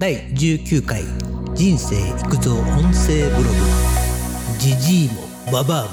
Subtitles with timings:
[0.00, 1.02] 第19回
[1.54, 3.56] 人生育造音声ブログ
[4.58, 5.88] ジジイもババアも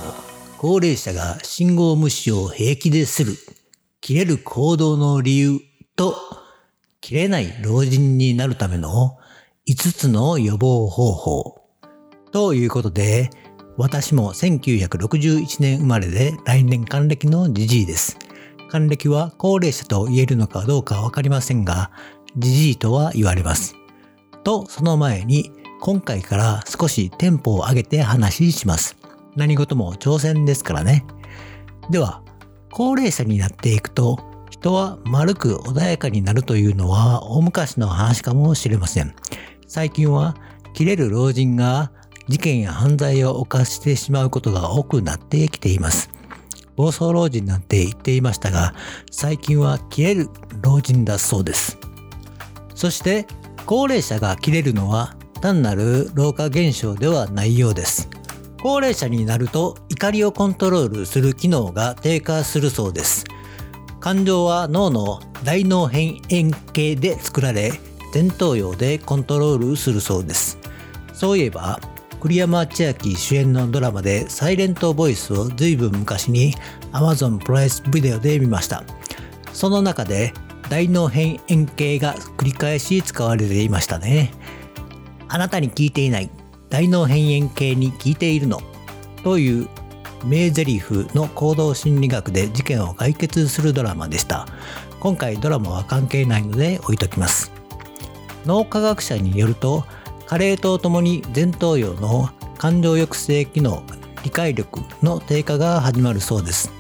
[0.58, 3.34] 高齢者が信号無視を平気でする
[4.00, 5.60] 切れる行動の理由
[5.98, 6.16] と
[7.02, 9.18] 切れない老人になるための
[9.68, 11.62] 5つの予防方法
[12.32, 13.30] ということで
[13.76, 18.18] 私も1961年生まれで来年還暦のジジイです。
[18.72, 21.92] 還暦は高齢者と言えるのかどうかわかりませんが、
[22.38, 23.76] ジジイとは言われます。
[24.48, 28.96] と、その前に、今回から少しテンポを上げて話します。
[29.36, 31.06] 何事も挑戦ですからね。
[31.92, 32.22] では、
[32.72, 34.18] 高齢者になっていくと、
[34.50, 39.14] 人は丸く穏やかになるというのは大昔の話かもしれません。
[39.68, 40.38] 最近は、
[40.74, 41.92] 切れる老人が
[42.30, 46.10] 事件や犯罪を犯してしまうことが多くなってきています。
[46.78, 48.74] 暴走老人なんて言っていましたが、
[49.12, 50.30] 最近は切れる
[50.62, 51.78] 老人だそうです。
[52.76, 53.28] そして、
[53.68, 58.10] 高齢者が切れるのは単なる老化現象ではないようです。
[58.64, 63.26] 高齢者になると怒りをコントロールする機能が低下するそうです。
[64.00, 67.74] 感情は脳の大脳辺縁系で作られ、
[68.14, 70.58] 前頭葉でコントロールするそうです。
[71.12, 71.82] そういえば、
[72.22, 76.56] 栗山千明主演のドラマでサイレントボイスを随分昔に
[76.94, 78.86] Amazon プライスビデオで見ました。
[79.52, 80.34] その中で
[80.70, 84.32] 大脳辺縁系が繰り返し使われていましたね。
[85.28, 86.30] あなたに聞いていない
[86.70, 88.62] 大脳辺縁系に聞いているの
[89.24, 89.68] という
[90.26, 90.82] 名台詞
[91.14, 94.48] の行動心理学で事件を解決するドラマでした。
[95.00, 97.52] 今回ドラマは関係ないので置いときます。
[98.46, 99.86] 脳科学者によると
[100.26, 103.84] 加齢とともに前頭葉の感情抑制機能
[104.24, 106.72] 理解力の低下が始まるそうです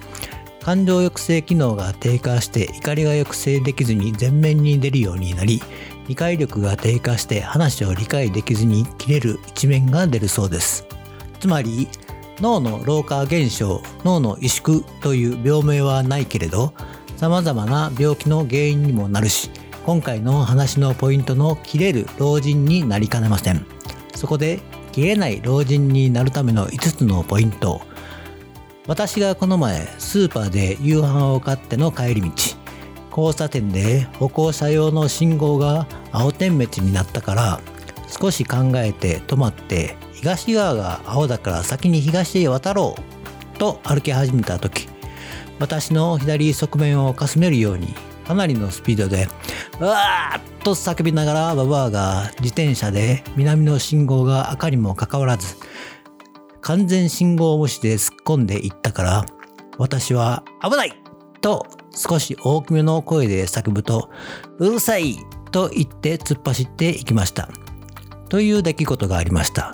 [0.68, 5.62] 感情抑制機能が低下して怒りが抑制できずに前面に出るようになり
[6.09, 10.86] 理解力が低下して話を理解できずに切れる一面が出るそうです。
[11.40, 11.88] つまり
[12.42, 16.74] 脳の老化現象脳の萎縮という病名はないけれど
[17.16, 19.50] 様々な病気の原因にもなるし
[19.86, 23.66] 今回の話のポイントの切れる老人になりかねません。
[24.14, 24.59] そこで
[24.91, 27.87] 切れない老人になるための5つのポイント。
[28.88, 32.31] 私がこの前スーパーで夕飯を買っての帰り道
[33.09, 37.59] 交差点で歩行者用の信号が青点滅になったから
[38.08, 44.88] 少し考えて止まって東側が青だから先に東へ渡ろうと歩き始めた時
[45.59, 47.94] 私の左側面をかすめるように
[48.26, 49.28] かなりのスピードで
[49.80, 55.56] うわーっと叫びながらババアが自転車で南の信号が赤にもかかわらず
[56.67, 59.25] 完全信号無視で突っ込んでいったから
[59.78, 61.01] 私は危ない！
[61.39, 64.09] と少し大きめの声で叫ぶと
[64.59, 65.16] うるさい！
[65.53, 67.47] と言って突っ走っていきました。
[68.28, 69.72] という出来事がありました。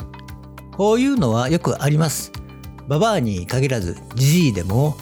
[0.77, 2.31] こういうのはよくあります。
[2.87, 4.95] ババアに限らずジジイでも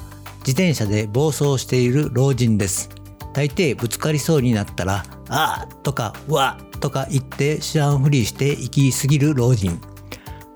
[0.47, 2.89] 自転車で暴走している老人です。
[3.33, 9.77] 大抵ぶつかりそうになったら「ああ」とか「うわ」とか言って知らんふりして行き過ぎる老人。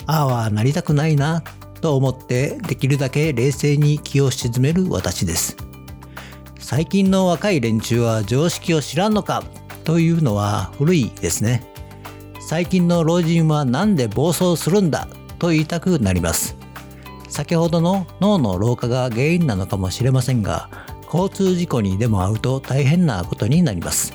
[0.07, 1.43] ああはなりたくないな
[1.81, 5.57] と思ってできるだけ冷静に気を沈める私です。
[6.59, 9.43] 最近の若い連中は常識を知らんのか
[9.83, 11.63] というのは古いですね。
[12.39, 15.07] 最近の老人は何で暴走するんだ
[15.37, 16.55] と言いたくなります。
[17.29, 20.69] 先ほどの脳の老化が原因なのかもしれませんが
[21.05, 24.13] 交通事故にでも遭うと大変なことになります。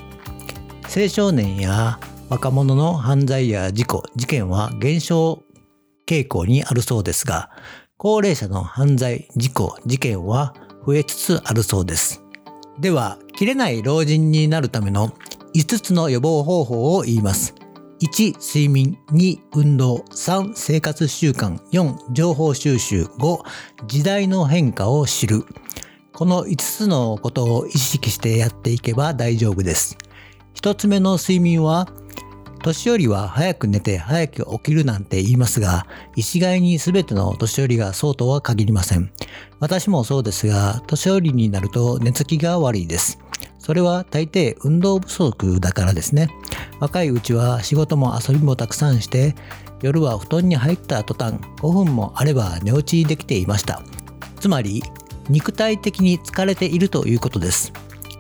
[0.85, 5.45] 青少年や若者の犯罪や事故事件は減少
[6.11, 7.51] 傾向にあるそうですが
[7.97, 10.55] 高齢者の犯罪事故事件は
[10.85, 12.25] 増えつつあるそうです。
[12.81, 15.13] では切れない老人になるための
[15.55, 17.55] 5つの予防方法を言います。
[18.01, 18.99] 1睡眠。
[19.13, 19.99] 2運動。
[20.11, 21.59] 3生活習慣。
[21.73, 23.03] 4情報収集。
[23.03, 23.43] 5
[23.87, 25.45] 時代の変化を知る。
[26.15, 29.99] この5つのことを意識してやっていけば大丈夫です。
[30.55, 31.89] 1つ目の睡眠は、
[32.63, 39.11] 年寄りは早く寝て早く起きるなんて言いますが、一概に全ての年寄りがそうとは限りません。
[39.61, 43.19] 私もそうですが、年寄りになると寝つきが悪いです。
[43.59, 46.29] それは大抵運動不足だからですね。
[46.81, 49.35] 若いうちは仕事も遊びもたくさんして、
[49.83, 53.83] 夜は布団に入った途端5分もあれば寝落ちできていました。
[54.39, 54.83] つまり、
[55.29, 57.73] 肉体的に疲れているということです。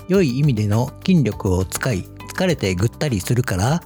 [0.09, 3.83] 良い意味での筋力を使い、疲れてぐったりするから、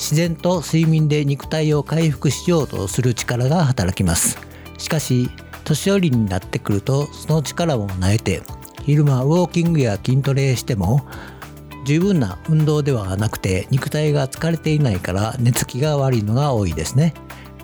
[0.00, 4.38] 自然と睡眠で肉体を回復しようとする力が働きます。
[4.78, 5.28] しかし、
[5.64, 8.42] 年寄りになってくるとその力も萎えて、
[8.82, 11.06] 昼間ウォーキングや筋トレしても、
[11.84, 17.14] 十分な運動ではなくて肉体が疲れていないから寝つきが悪いのが多いですね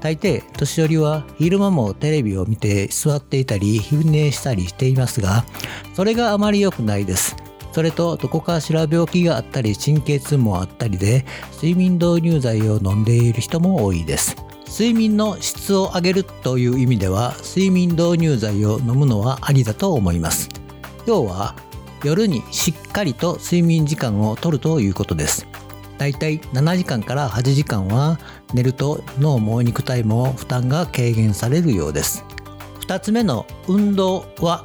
[0.01, 5.45] 大抵年寄りは昼間もテレビを見て座っていたり昼寝したりしていますが
[5.95, 7.37] それがあまり良くないです
[7.77, 11.27] それとどこかしら病気があったり神経痛もあったりで
[11.57, 14.35] 睡眠導入剤を飲んでいる人も多いです。
[14.67, 20.49] 睡眠の質を上げるという意味では睡眠導入剤を飲むのはありだと思います。
[21.05, 21.55] 要は
[22.03, 25.47] 夜にしっかりと睡眠時間をとるということです。
[25.99, 28.19] だいたい7時間から8時間は
[28.55, 32.25] 寝ると脳も肉体も負担が軽減されるようです。
[32.87, 34.65] 2つ目の運動は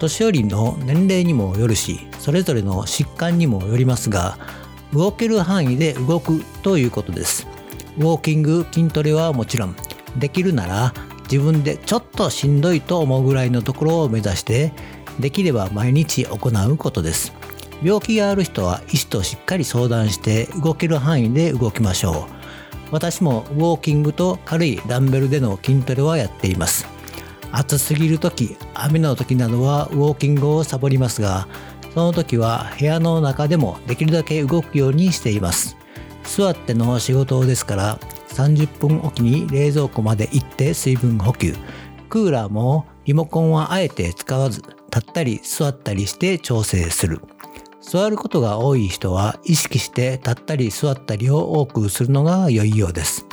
[0.00, 4.38] 年寄りの年齢にもよるしそれぞれの疾患にもよりますが
[4.92, 7.46] 動ける範囲で動くということです。
[7.98, 9.76] ウォーキング筋トレはもちろん
[10.16, 10.94] できるなら
[11.30, 14.72] 自分でちょっとしんどいと思うぐらいのところを目指して
[15.20, 17.32] できれば毎日行うことです。
[17.82, 22.38] 病気がある人は医師としっかり相談して動ける範囲で動きましょう。
[22.90, 26.86] 私もウォーキングと軽いダンベルでの筋トレはやっています。
[27.52, 31.48] 暑すぎる時雨の時などはウォーキングをサボりますが
[31.98, 35.76] その時は部屋の中でもできるだけ動くようにしています。
[36.22, 37.98] 座っての仕事ですから
[38.28, 41.56] 30分おきに冷蔵庫まで行って水分補給。
[42.08, 44.62] クーラーもリモコンはあえて使わず
[44.94, 47.20] 立ったり座ったりして調整する。
[47.80, 53.26] 座ることが多い人は意識して立ったり座ったりを多くするのが良いようです。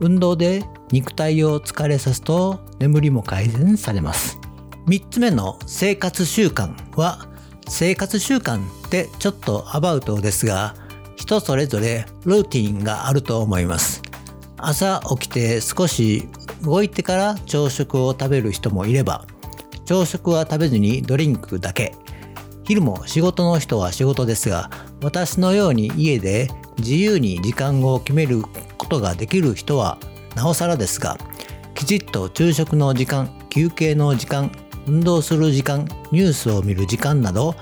[0.00, 4.40] 運動で肉体を疲れさすと眠りも改善されます。
[4.88, 7.29] 3つ目の生活習慣は
[7.70, 10.74] 生活習慣ってちょっとアバウトですが
[11.14, 14.02] 人それぞれルーティンがあると思います。
[14.56, 16.28] 朝起きて少し
[16.62, 19.24] 動いてから朝食を食べる人もいれば
[19.86, 21.94] 朝食は食べずにドリンクだけ。
[22.64, 24.70] 昼も仕事の人は仕事ですが
[25.02, 28.42] 私のように家で自由に時間を決める
[28.76, 29.98] ことができる人は
[30.34, 31.16] なおさらですが
[31.74, 34.52] きちっと昼食の時間休憩の時間
[34.90, 37.54] 運動する時間ニュースを見る時間など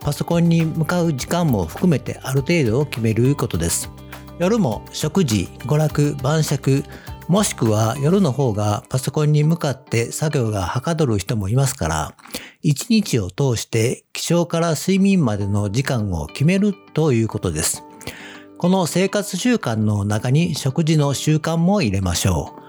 [0.00, 3.90] パソコンに向かう時間も含めてある程度を決めることです
[4.38, 6.84] 夜も食事娯楽晩酌
[7.28, 12.14] もしくは夜の方がパソコンに向かって作業がはかどる人もいますから、
[12.62, 17.82] 一日を通して起床から睡眠までの時間を決めるということです。
[18.58, 22.65] この生活習慣の中に食事の習慣も入れましょう。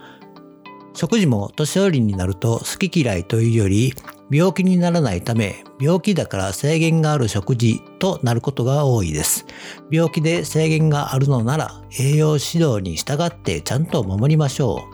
[0.98, 3.94] 食事も年寄りになると好き嫌いというより
[4.32, 9.46] 病気にならないため病気だから制限がある食事となることが多いです。
[9.92, 14.90] 病気で制限があるのなら栄養指導に従ってちゃんと守りましょ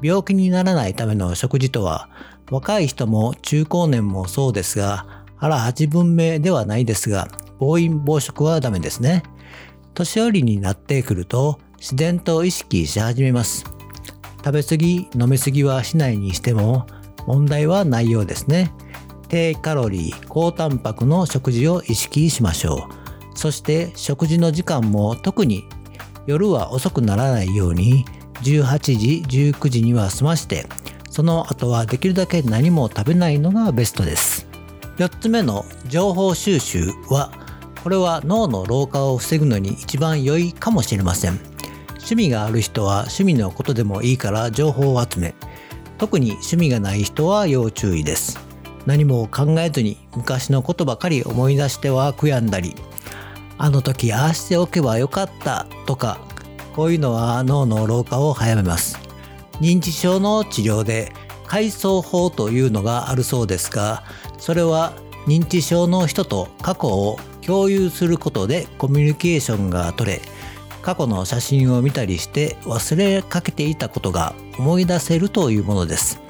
[0.00, 0.06] う。
[0.06, 2.08] 病気にならないための食事とは
[2.50, 9.22] 若い人も中高年もそうですが腹八分目ではないですが暴飲暴食はダメですね。
[9.92, 13.66] 年寄りになってくると自然と意識し始めます。
[14.44, 16.86] 食べ過ぎ飲み過ぎはしないにしても
[17.26, 18.74] 問題はないようですね。
[19.30, 22.90] 低カロリー高タンパクの食事を意識しましょ
[23.34, 23.38] う。
[23.38, 25.64] そして食事の時間も特に
[26.26, 28.04] 夜は遅くならないように
[28.42, 30.66] 18時19時には済まして
[31.10, 34.46] その後はできるだけ何も食べないのがベストです。
[34.98, 37.32] 4つ目の情報収集は
[37.82, 41.53] これは脳の老化を防ぐのに一番良いかもしれません。
[42.04, 45.34] 趣味がある人は趣味のことでもいいから情報を集め
[45.96, 48.38] 特に趣味がない人は要注意です。
[48.84, 52.74] 何も考えずに昔のことばかり思い出しては悔やんだり
[53.56, 56.18] あの時ああしておけばよかったとか
[56.76, 58.98] こういうのは脳の老化を早めます。
[59.60, 61.12] 認知症の治療で
[61.46, 64.02] 階層法というのがあるそうですが
[64.38, 64.92] それは
[65.26, 70.20] 認知症の人と過去を共有することでコミュニケーションが取れ
[70.84, 76.20] 過去の写真を見たりして忘れかけていたことが思い出せるというものです。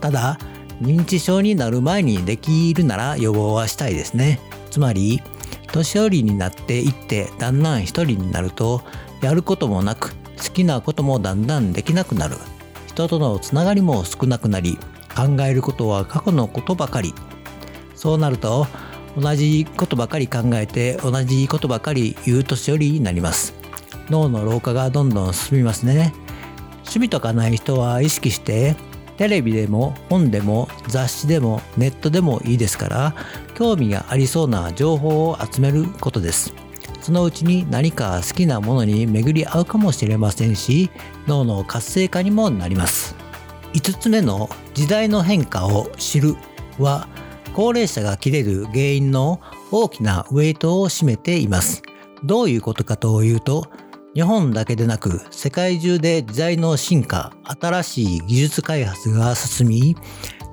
[0.00, 0.38] ただ
[0.80, 4.38] 認知症になる前にできるなら予防はしたいですね。
[4.70, 5.22] つまり
[5.72, 8.82] 年寄りになっていってだんだん一人になると
[9.22, 12.36] やることもなく好きなこともだんだんできなくなる。
[12.86, 14.78] 人とのつながりも少なくなり
[15.16, 17.12] 考えることは過去のことばかり。
[17.96, 18.68] そうなると
[19.18, 23.55] 同じことばかり考えて同じことばかり言う年寄りになります。
[24.10, 26.12] 脳の老化がどんどん進みますね。
[26.78, 28.76] 趣味とかない人は意識して
[29.16, 33.14] テレビでも本でも雑誌でもネットでもいいですから
[33.54, 36.52] 興味がありそうな情報を集めることです。
[37.00, 40.90] そのうちに何か好きなものに巡り合うかもしれませんし
[41.28, 43.14] 脳の活性化にもなります。
[43.74, 46.36] 5つ目の時代の変化を知る
[46.78, 47.08] は
[47.54, 51.82] 高齢者が切れる原因の大きなウェイトを占めています。
[52.24, 53.66] どういうことかというと、
[54.16, 59.94] 日本だけでなく世界中で時代の進化、新しい技術開発が進み、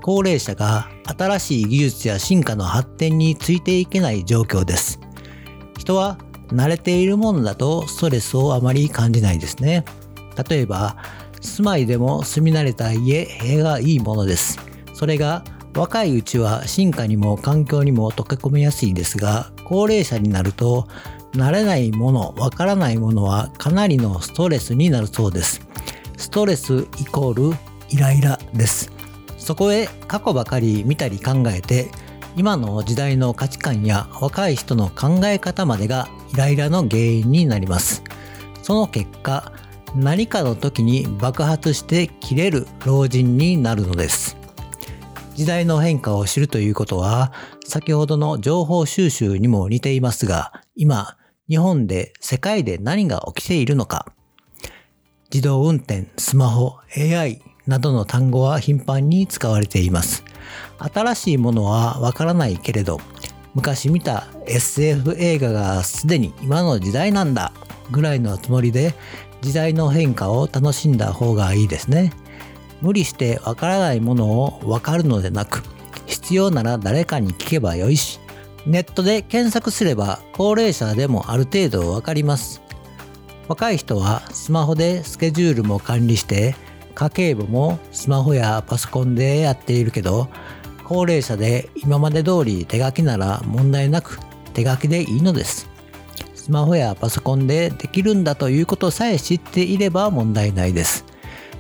[0.01, 4.99] 高齢者が新しい技術や進化の発展についていけない状況です。
[5.79, 6.17] 人は
[6.49, 9.85] 慣れているものだとストレスをあまり感じないですね。
[10.49, 10.97] 例えば、
[11.39, 14.59] 住まいでも住み慣れた家、部屋がいいものです。
[14.93, 20.89] それが若いうちは進化にも環境にも溶け込みやすいですが、高齢者になると
[21.33, 25.61] 慣れないもの、わからないものはかなりのストレスになるそうです。
[26.17, 27.57] ストレスイコール
[27.89, 28.91] イライラです。
[29.37, 31.89] そこへ過去ばかり見たり考えて、
[32.35, 38.03] 今の時代の価値観や若い人の考え方までがイライラの原因になります。
[38.61, 39.51] その結果、
[39.95, 44.37] 何かの時に爆発して切れる老人になるのです。
[45.35, 47.31] 時代の変化を知るということは、
[47.65, 51.17] 先ほどの情報収集にも似ていますが、今、
[51.49, 54.13] 日本で世界で何が起きているのか。
[55.29, 60.23] 自動運転、スマホ、AI などの単語は頻繁に使われています。
[60.77, 63.01] 新しいものはわからないけれど、
[63.53, 67.51] 昔見た SF 映画がすでに今の時代なんだ
[67.91, 68.95] ぐらいのつもりで
[69.41, 72.13] 時代の変化を楽しんだ方がいいですね。
[72.81, 75.61] 無理してわからないものをわかるのでなく、
[76.05, 78.21] 必要なら誰かに聞けばよいし、
[78.65, 82.61] ネットで検索すれば高齢者でもある程度わかります。
[83.47, 86.55] 若い人はスマホでスケジュールも管理して
[86.95, 90.29] 家計簿もスマホやパソコンでやっているけど
[90.85, 94.19] 高齢者で今まで通り手書きなら問題なく
[94.53, 95.69] 手書きでいいのです。
[96.35, 101.05] スマホやパソコンでできるんだということさえ知っていれば問題ないです。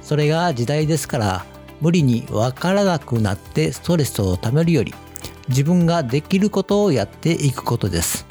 [0.01, 1.45] それが時代ですから
[1.81, 4.93] 無理にわからなくなってストレスをためるより
[5.49, 8.25] 自分ができることをやっていくことです。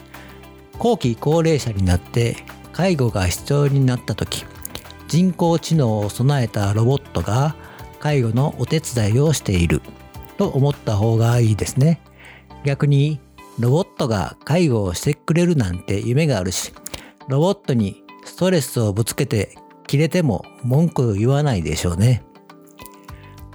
[0.78, 2.37] 後期高齢者になって
[2.73, 4.45] 介護が必要になった時
[5.07, 7.54] 人工知能を備えたロボットが
[8.00, 9.83] 介護のお手伝いをしている
[10.38, 12.00] と思った方がいいですね。
[12.64, 13.21] 逆に
[13.59, 16.73] ロボットが介護をしてくれるなんて夢があるし
[17.28, 22.25] ロボットにストレスをぶつけて切れても文句言わないでしょうね。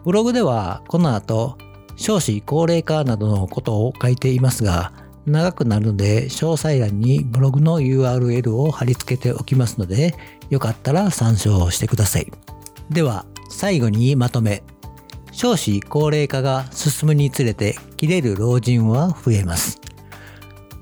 [0.05, 1.57] ブログではこの後
[1.97, 4.93] 少子高齢化などのことを書いていますが
[5.25, 10.15] 長くなるので詳細欄にブログの URL を貼り付けておきますので
[10.49, 12.31] よかったら参照してください。
[12.89, 14.63] では最後にまとめ。
[15.33, 19.79] 少子高齢化が進むにつれて切れる老人は増えます。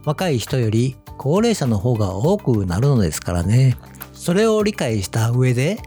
[0.06, 3.78] 若い人より高齢者の方が多くなるのですからね。
[4.14, 5.80] それを理解した上で、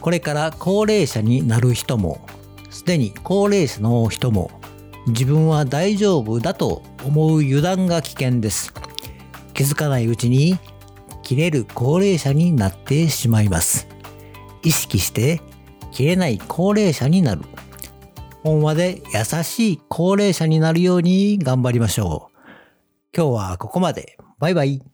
[0.00, 2.26] これから高齢者になる人も、
[2.70, 4.50] すでに高齢者の人も、
[5.06, 8.72] 自分は大丈夫だと思う油断が危険です。
[9.54, 10.58] 気づかないうちに、
[11.22, 13.88] 切れる高齢者になってしまいます。
[14.62, 15.40] 意識して、
[15.90, 17.42] 切れない高齢者になる。
[18.42, 22.32] 本話で優しい高齢者になるように頑張りましょう。
[23.16, 24.16] 今日はここまで。
[24.38, 24.91] バイバイ。